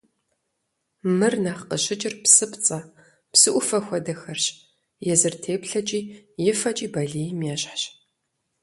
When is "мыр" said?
1.17-1.33